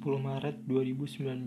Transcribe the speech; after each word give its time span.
10 0.00 0.16
Maret 0.16 0.64
2019 0.64 1.44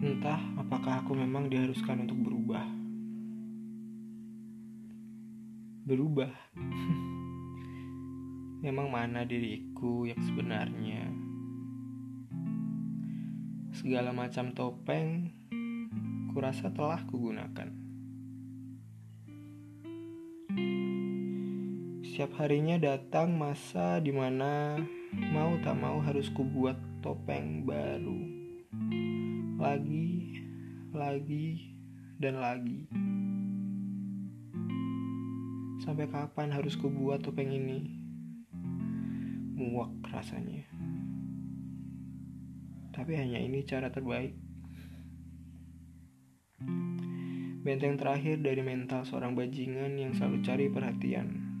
Entah 0.00 0.40
apakah 0.56 1.04
aku 1.04 1.12
memang 1.12 1.52
diharuskan 1.52 2.08
untuk 2.08 2.16
berubah. 2.24 2.64
Berubah? 5.84 6.32
Memang 8.64 8.88
mana 8.88 9.28
diriku 9.28 10.08
yang 10.08 10.24
sebenarnya? 10.24 11.12
Segala 13.76 14.16
macam 14.16 14.56
topeng 14.56 15.28
Kurasa 16.32 16.72
telah 16.72 17.04
kugunakan 17.04 17.87
Setiap 22.18 22.42
harinya 22.42 22.74
datang 22.82 23.38
masa 23.38 24.02
di 24.02 24.10
mana 24.10 24.74
mau 25.30 25.54
tak 25.62 25.78
mau 25.78 26.02
harus 26.02 26.26
kubuat 26.34 26.74
topeng 26.98 27.62
baru. 27.62 28.18
Lagi, 29.54 30.42
lagi, 30.90 31.78
dan 32.18 32.42
lagi. 32.42 32.90
Sampai 35.78 36.10
kapan 36.10 36.50
harus 36.50 36.74
kubuat 36.74 37.22
topeng 37.22 37.54
ini? 37.54 37.86
Muak 39.54 39.94
rasanya. 40.10 40.66
Tapi 42.98 43.14
hanya 43.14 43.38
ini 43.38 43.62
cara 43.62 43.94
terbaik. 43.94 44.34
Benteng 47.62 47.94
terakhir 47.94 48.42
dari 48.42 48.66
mental 48.66 49.06
seorang 49.06 49.38
bajingan 49.38 49.94
yang 49.94 50.10
selalu 50.18 50.42
cari 50.42 50.66
perhatian 50.66 51.57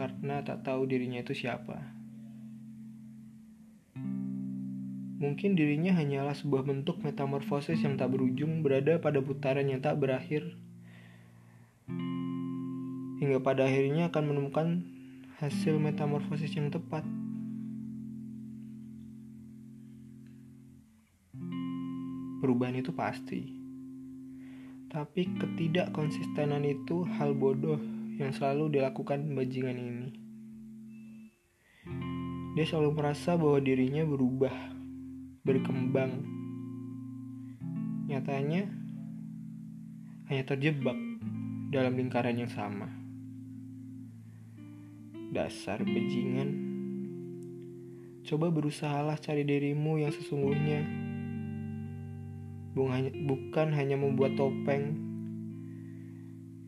karena 0.00 0.40
tak 0.40 0.64
tahu 0.64 0.88
dirinya 0.88 1.20
itu 1.20 1.36
siapa. 1.36 1.76
Mungkin 5.20 5.52
dirinya 5.52 5.92
hanyalah 5.92 6.32
sebuah 6.32 6.64
bentuk 6.64 7.04
metamorfosis 7.04 7.84
yang 7.84 8.00
tak 8.00 8.16
berujung 8.16 8.64
berada 8.64 8.96
pada 8.96 9.20
putaran 9.20 9.68
yang 9.68 9.84
tak 9.84 10.00
berakhir. 10.00 10.56
Hingga 13.20 13.44
pada 13.44 13.68
akhirnya 13.68 14.08
akan 14.08 14.24
menemukan 14.24 14.88
hasil 15.36 15.76
metamorfosis 15.76 16.56
yang 16.56 16.72
tepat. 16.72 17.04
Perubahan 22.40 22.80
itu 22.80 22.96
pasti. 22.96 23.52
Tapi 24.88 25.28
ketidakkonsistenan 25.36 26.64
itu 26.64 27.04
hal 27.20 27.36
bodoh 27.36 27.99
yang 28.20 28.36
selalu 28.36 28.76
dilakukan 28.76 29.32
bajingan 29.32 29.80
ini. 29.80 30.08
Dia 32.52 32.68
selalu 32.68 33.00
merasa 33.00 33.40
bahwa 33.40 33.56
dirinya 33.64 34.04
berubah, 34.04 34.52
berkembang. 35.40 36.20
Nyatanya, 38.12 38.68
hanya 40.28 40.44
terjebak 40.44 40.98
dalam 41.72 41.96
lingkaran 41.96 42.36
yang 42.36 42.52
sama. 42.52 42.92
Dasar 45.32 45.80
bajingan. 45.80 46.68
Coba 48.28 48.52
berusahalah 48.52 49.16
cari 49.16 49.48
dirimu 49.48 49.96
yang 49.96 50.12
sesungguhnya. 50.12 50.84
Bukan 52.76 53.72
hanya 53.72 53.96
membuat 53.96 54.36
topeng 54.36 55.09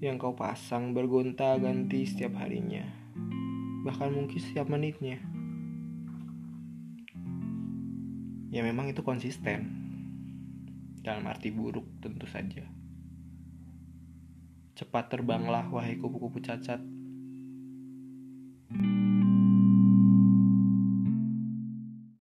yang 0.03 0.19
kau 0.19 0.35
pasang 0.35 0.99
bergonta-ganti 0.99 2.03
setiap 2.03 2.35
harinya, 2.43 2.83
bahkan 3.87 4.11
mungkin 4.11 4.35
setiap 4.35 4.67
menitnya. 4.67 5.23
Ya 8.51 8.67
memang 8.67 8.91
itu 8.91 9.07
konsisten, 9.07 9.71
dalam 11.07 11.23
arti 11.31 11.55
buruk 11.55 11.87
tentu 12.03 12.27
saja. 12.27 12.67
Cepat 14.75 15.07
terbanglah 15.07 15.71
wahai 15.71 15.95
kupu-kupu 15.95 16.43
cacat, 16.43 16.83